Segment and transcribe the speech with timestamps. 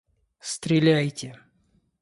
[0.51, 1.31] Стреляйте!